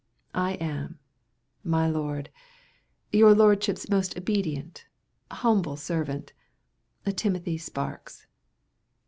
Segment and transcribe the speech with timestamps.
[0.33, 0.97] I am,
[1.63, 2.31] My Lord,
[3.13, 4.87] Your Lordship's most obedient,
[5.29, 6.33] Humble Servant,
[7.05, 8.25] TIMOTHY SPARKS.